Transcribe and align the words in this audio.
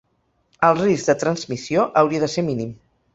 El 0.69 0.79
risc 0.79 1.11
de 1.11 1.15
transmissió 1.25 1.83
hauria 2.03 2.23
de 2.25 2.31
ser 2.37 2.45
mínim. 2.49 2.73